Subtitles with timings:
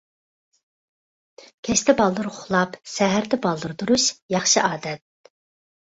[1.67, 5.33] كەچتە بالدۇر ئۇخلاپ، سەھەردە بالدۇر تۇرۇش— ياخشى ئادەت.